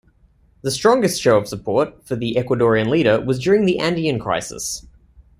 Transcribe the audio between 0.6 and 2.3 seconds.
The strongest show of support for